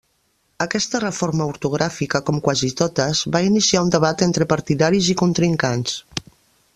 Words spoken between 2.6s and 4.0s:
totes, va iniciar un